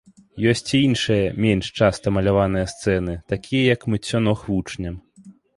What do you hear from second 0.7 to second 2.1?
і іншыя, менш часта